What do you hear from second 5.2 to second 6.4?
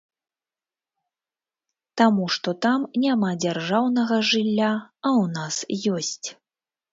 ў нас ёсць.